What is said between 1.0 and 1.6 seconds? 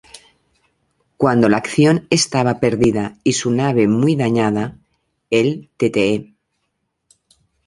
Cuando la